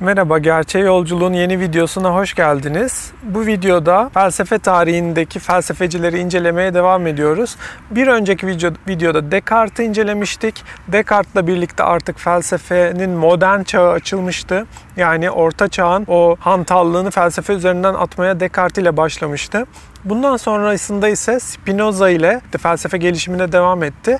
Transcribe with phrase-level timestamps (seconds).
[0.00, 3.12] Merhaba, Gerçeğe Yolculuğun yeni videosuna hoş geldiniz.
[3.22, 7.56] Bu videoda felsefe tarihindeki felsefecileri incelemeye devam ediyoruz.
[7.90, 10.64] Bir önceki video, videoda Descartes'i incelemiştik.
[10.88, 14.66] Descartes'la birlikte artık felsefenin modern çağı açılmıştı.
[14.96, 19.66] Yani orta çağın o hantallığını felsefe üzerinden atmaya Descartes ile başlamıştı.
[20.04, 24.18] Bundan sonrasında ise Spinoza ile felsefe gelişimine devam etti.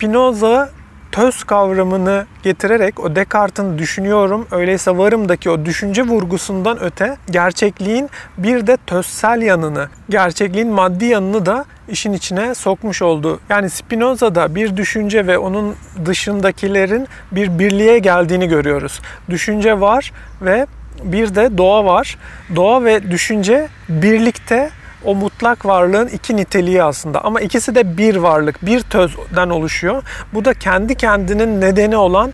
[0.00, 0.70] Spinoza
[1.12, 8.78] töz kavramını getirerek o Descartes'in düşünüyorum öyleyse varımdaki o düşünce vurgusundan öte gerçekliğin bir de
[8.86, 13.40] tözsel yanını, gerçekliğin maddi yanını da işin içine sokmuş oldu.
[13.48, 19.00] Yani Spinoza'da bir düşünce ve onun dışındakilerin bir birliğe geldiğini görüyoruz.
[19.30, 20.12] Düşünce var
[20.42, 20.66] ve
[21.04, 22.18] bir de doğa var.
[22.56, 24.70] Doğa ve düşünce birlikte
[25.04, 27.24] o mutlak varlığın iki niteliği aslında.
[27.24, 30.02] Ama ikisi de bir varlık, bir tözden oluşuyor.
[30.34, 32.32] Bu da kendi kendinin nedeni olan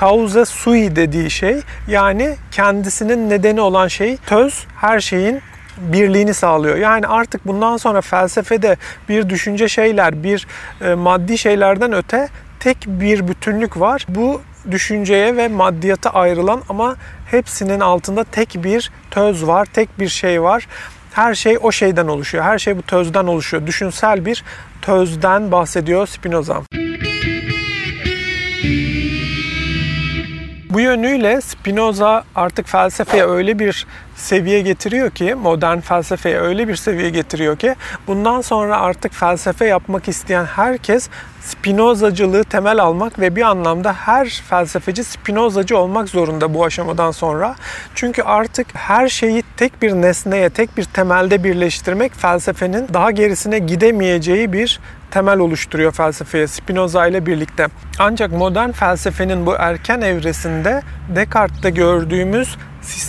[0.00, 1.60] causa sui dediği şey.
[1.88, 5.40] Yani kendisinin nedeni olan şey töz her şeyin
[5.78, 6.76] birliğini sağlıyor.
[6.76, 8.76] Yani artık bundan sonra felsefede
[9.08, 10.46] bir düşünce şeyler, bir
[10.80, 12.28] e, maddi şeylerden öte
[12.60, 14.06] tek bir bütünlük var.
[14.08, 16.96] Bu düşünceye ve maddiyata ayrılan ama
[17.30, 20.66] hepsinin altında tek bir töz var, tek bir şey var.
[21.12, 22.44] Her şey o şeyden oluşuyor.
[22.44, 23.66] Her şey bu tözden oluşuyor.
[23.66, 24.44] Düşünsel bir
[24.82, 26.62] tözden bahsediyor Spinoza.
[30.74, 37.10] Bu yönüyle Spinoza artık felsefeye öyle bir seviye getiriyor ki, modern felsefeye öyle bir seviye
[37.10, 37.74] getiriyor ki
[38.06, 41.08] bundan sonra artık felsefe yapmak isteyen herkes
[41.44, 47.54] Spinozacılığı temel almak ve bir anlamda her felsefeci Spinozacı olmak zorunda bu aşamadan sonra.
[47.94, 54.52] Çünkü artık her şeyi tek bir nesneye, tek bir temelde birleştirmek felsefenin daha gerisine gidemeyeceği
[54.52, 57.66] bir temel oluşturuyor felsefeye Spinoza ile birlikte.
[57.98, 60.82] Ancak modern felsefenin bu erken evresinde
[61.16, 62.56] Descartes'te gördüğümüz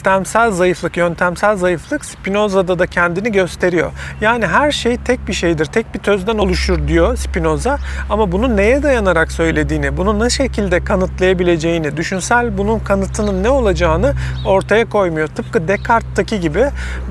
[0.05, 3.91] sistemsel zayıflık, yöntemsel zayıflık Spinoza'da da kendini gösteriyor.
[4.21, 7.77] Yani her şey tek bir şeydir, tek bir tözden oluşur diyor Spinoza.
[8.09, 14.13] Ama bunu neye dayanarak söylediğini, bunu ne şekilde kanıtlayabileceğini, düşünsel bunun kanıtının ne olacağını
[14.45, 15.27] ortaya koymuyor.
[15.27, 16.65] Tıpkı Descartes'taki gibi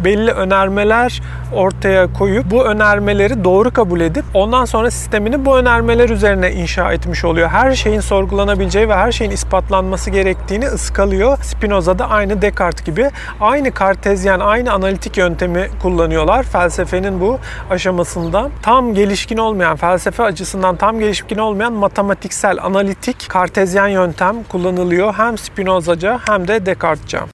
[0.05, 1.23] belli önermeler
[1.53, 7.25] ortaya koyup bu önermeleri doğru kabul edip ondan sonra sistemini bu önermeler üzerine inşa etmiş
[7.25, 7.49] oluyor.
[7.49, 11.39] Her şeyin sorgulanabileceği ve her şeyin ispatlanması gerektiğini ıskalıyor.
[11.43, 16.43] Spinoza da aynı Descartes Gibi aynı kartezyen, aynı analitik yöntemi kullanıyorlar.
[16.43, 17.39] Felsefenin bu
[17.71, 25.15] aşamasında tam gelişkin olmayan, felsefe açısından tam gelişkin olmayan matematiksel, analitik, kartezyen yöntem kullanılıyor.
[25.15, 27.34] Hem Spinozac'a hem de Descartes'ca.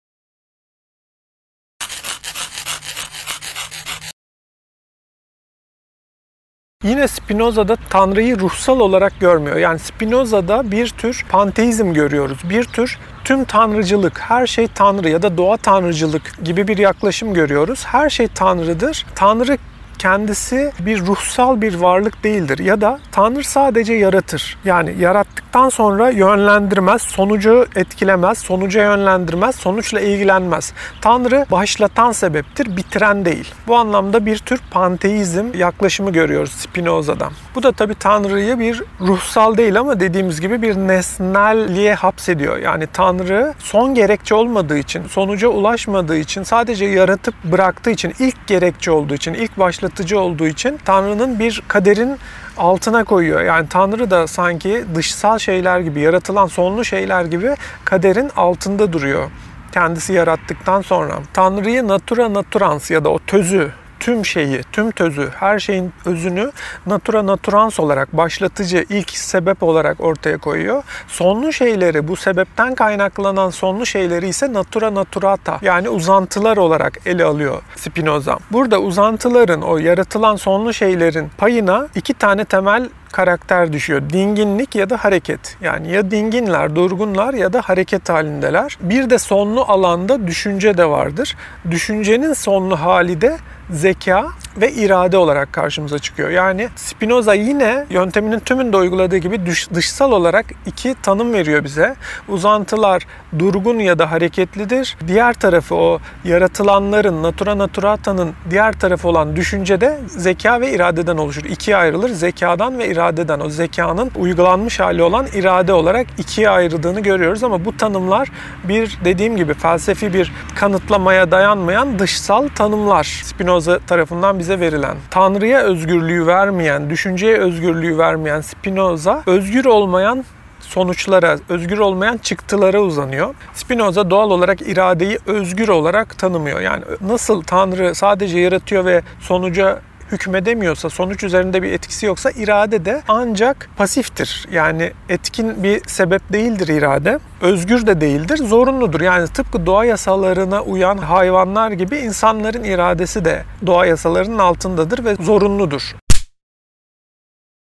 [6.84, 9.56] Yine Spinoza'da Tanrı'yı ruhsal olarak görmüyor.
[9.56, 12.38] Yani Spinoza'da bir tür panteizm görüyoruz.
[12.50, 17.84] Bir tür tüm tanrıcılık, her şey tanrı ya da doğa tanrıcılık gibi bir yaklaşım görüyoruz.
[17.86, 19.06] Her şey tanrıdır.
[19.14, 19.58] Tanrı
[20.00, 24.58] kendisi bir ruhsal bir varlık değildir ya da Tanrı sadece yaratır.
[24.64, 30.72] Yani yarattıktan sonra yönlendirmez, sonucu etkilemez, sonuca yönlendirmez, sonuçla ilgilenmez.
[31.00, 33.54] Tanrı başlatan sebeptir, bitiren değil.
[33.66, 37.32] Bu anlamda bir tür panteizm yaklaşımı görüyoruz Spinoza'dan.
[37.54, 42.58] Bu da tabi Tanrı'yı bir ruhsal değil ama dediğimiz gibi bir nesnelliğe hapsediyor.
[42.58, 48.90] Yani Tanrı son gerekçe olmadığı için, sonuca ulaşmadığı için, sadece yaratıp bıraktığı için, ilk gerekçe
[48.90, 52.18] olduğu için, ilk başlatıcı yaratıcı olduğu için Tanrı'nın bir kaderin
[52.58, 53.40] altına koyuyor.
[53.40, 59.30] Yani Tanrı da sanki dışsal şeyler gibi, yaratılan sonlu şeyler gibi kaderin altında duruyor
[59.72, 61.14] kendisi yarattıktan sonra.
[61.32, 63.70] Tanrı'yı natura naturans ya da o tözü
[64.00, 66.52] tüm şeyi, tüm tözü, her şeyin özünü
[66.86, 70.82] natura naturans olarak, başlatıcı, ilk sebep olarak ortaya koyuyor.
[71.08, 77.62] Sonlu şeyleri, bu sebepten kaynaklanan sonlu şeyleri ise natura naturata yani uzantılar olarak ele alıyor
[77.76, 78.38] Spinoza.
[78.52, 84.02] Burada uzantıların, o yaratılan sonlu şeylerin payına iki tane temel karakter düşüyor.
[84.10, 85.56] Dinginlik ya da hareket.
[85.60, 88.78] Yani ya dinginler, durgunlar ya da hareket halindeler.
[88.80, 91.36] Bir de sonlu alanda düşünce de vardır.
[91.70, 93.36] Düşüncenin sonlu hali de
[93.70, 94.26] zeka
[94.56, 96.30] ve irade olarak karşımıza çıkıyor.
[96.30, 101.96] Yani Spinoza yine yönteminin tümünde uyguladığı gibi dış, dışsal olarak iki tanım veriyor bize.
[102.28, 103.06] Uzantılar
[103.38, 104.96] durgun ya da hareketlidir.
[105.06, 111.44] Diğer tarafı o yaratılanların, natura naturata'nın diğer tarafı olan düşüncede zeka ve iradeden oluşur.
[111.44, 112.10] İkiye ayrılır.
[112.10, 113.40] Zekadan ve iradeden.
[113.40, 118.28] O zekanın uygulanmış hali olan irade olarak ikiye ayrıldığını görüyoruz ama bu tanımlar
[118.64, 123.20] bir dediğim gibi felsefi bir kanıtlamaya dayanmayan dışsal tanımlar.
[123.24, 130.24] Spinoza tarafından bize verilen, Tanrı'ya özgürlüğü vermeyen, düşünceye özgürlüğü vermeyen Spinoza, özgür olmayan
[130.60, 133.34] sonuçlara, özgür olmayan çıktılara uzanıyor.
[133.54, 136.60] Spinoza doğal olarak iradeyi özgür olarak tanımıyor.
[136.60, 139.78] Yani nasıl Tanrı sadece yaratıyor ve sonuca
[140.12, 144.48] hükmedemiyorsa, sonuç üzerinde bir etkisi yoksa irade de ancak pasiftir.
[144.52, 147.18] Yani etkin bir sebep değildir irade.
[147.40, 149.00] Özgür de değildir, zorunludur.
[149.00, 155.94] Yani tıpkı doğa yasalarına uyan hayvanlar gibi insanların iradesi de doğa yasalarının altındadır ve zorunludur.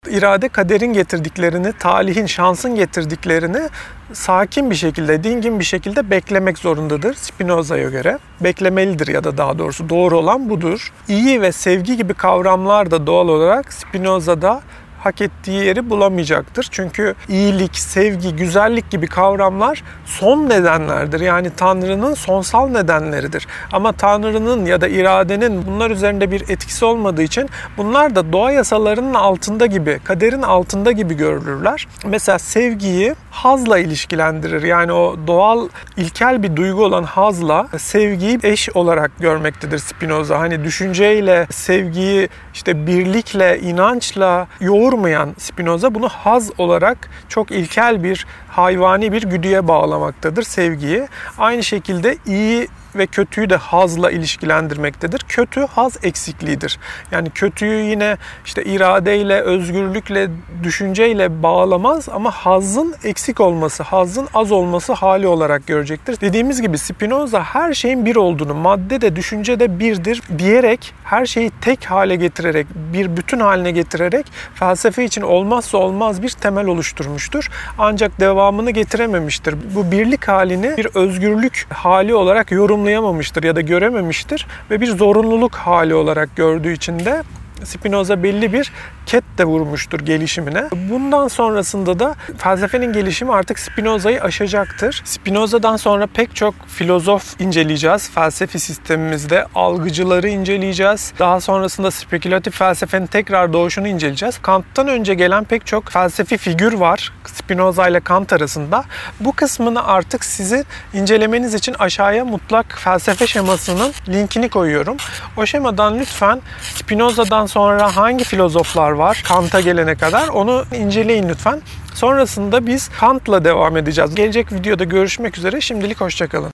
[0.09, 3.69] İrade kaderin getirdiklerini, talihin, şansın getirdiklerini
[4.13, 8.19] sakin bir şekilde, dingin bir şekilde beklemek zorundadır Spinoza'ya göre.
[8.41, 10.93] Beklemelidir ya da daha doğrusu doğru olan budur.
[11.09, 14.61] İyi ve sevgi gibi kavramlar da doğal olarak Spinoza'da
[15.01, 16.69] hak ettiği yeri bulamayacaktır.
[16.71, 21.21] Çünkü iyilik, sevgi, güzellik gibi kavramlar son nedenlerdir.
[21.21, 23.47] Yani Tanrı'nın sonsal nedenleridir.
[23.73, 29.15] Ama Tanrı'nın ya da iradenin bunlar üzerinde bir etkisi olmadığı için bunlar da doğa yasalarının
[29.15, 31.89] altında gibi, kaderin altında gibi görülürler.
[32.05, 34.63] Mesela sevgiyi hazla ilişkilendirir.
[34.63, 40.41] Yani o doğal, ilkel bir duygu olan hazla sevgiyi eş olarak görmektedir Spinoza.
[40.41, 49.13] Hani düşünceyle, sevgiyi işte birlikle, inançla yoğurmayan Spinoza bunu haz olarak çok ilkel bir hayvani
[49.13, 51.09] bir güdüye bağlamaktadır sevgiyi.
[51.39, 55.21] Aynı şekilde iyi ve kötüyü de hazla ilişkilendirmektedir.
[55.29, 56.79] Kötü haz eksikliğidir.
[57.13, 60.29] Yani kötüyü yine işte iradeyle, özgürlükle,
[60.63, 66.21] düşünceyle bağlamaz ama hazın eksik olması, hazın az olması hali olarak görecektir.
[66.21, 71.51] Dediğimiz gibi Spinoza her şeyin bir olduğunu, madde de düşünce de birdir diyerek her şeyi
[71.61, 77.49] tek hale getirerek, bir bütün haline getirerek felsefe için olmazsa olmaz bir temel oluşturmuştur.
[77.79, 79.55] Ancak devamını getirememiştir.
[79.75, 85.55] Bu birlik halini bir özgürlük hali olarak yorum yorumlayamamıştır ya da görememiştir ve bir zorunluluk
[85.55, 87.23] hali olarak gördüğü için de
[87.65, 88.73] Spinoza belli bir
[89.07, 90.65] ket de vurmuştur gelişimine.
[90.91, 95.03] Bundan sonrasında da felsefenin gelişimi artık Spinoza'yı aşacaktır.
[95.05, 98.11] Spinoza'dan sonra pek çok filozof inceleyeceğiz.
[98.11, 101.13] Felsefi sistemimizde algıcıları inceleyeceğiz.
[101.19, 104.39] Daha sonrasında spekülatif felsefenin tekrar doğuşunu inceleyeceğiz.
[104.43, 108.85] Kant'tan önce gelen pek çok felsefi figür var Spinoza ile Kant arasında.
[109.21, 110.65] Bu kısmını artık sizi
[110.95, 114.97] incelemeniz için aşağıya mutlak felsefe şemasının linkini koyuyorum.
[115.37, 116.41] O şemadan lütfen
[116.75, 121.63] Spinoza'dan sonra hangi filozoflar var Kant'a gelene kadar onu inceleyin lütfen.
[121.95, 124.15] Sonrasında biz Kant'la devam edeceğiz.
[124.15, 125.61] Gelecek videoda görüşmek üzere.
[125.61, 126.49] Şimdilik hoşçakalın.